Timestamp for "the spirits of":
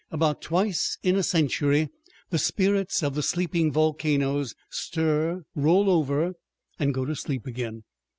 2.31-3.13